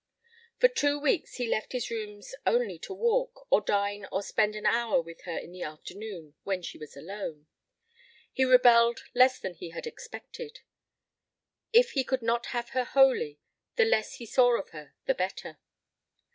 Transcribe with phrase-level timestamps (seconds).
[0.57, 4.65] For two weeks he left his rooms only to walk, or dine or spend an
[4.65, 7.45] hour with her in the afternoon when she was alone.
[8.33, 10.61] He rebelled less than he had expected.
[11.71, 13.41] If he could not have her wholly,
[13.75, 15.59] the less he saw of her the better.